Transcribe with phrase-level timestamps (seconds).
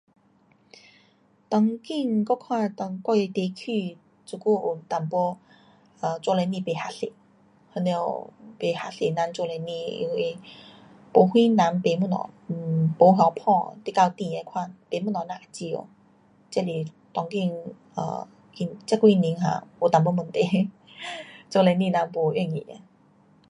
[1.47, 7.11] 当今我看当我的地区这久有一点 um 做生意不合算，
[7.75, 7.91] 那内
[8.57, 10.39] 不合算做生意因为
[11.13, 12.07] 没什人买东西。
[12.55, 15.27] um 没那迫，你到店那看买东西人
[15.69, 15.87] 也少。
[16.49, 17.53] 这是当今
[17.93, 18.27] um
[18.87, 20.71] 这几年哈，有一点问题
[21.47, 22.73] 做生意人不容易的。